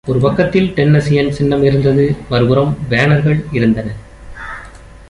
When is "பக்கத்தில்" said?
0.19-0.69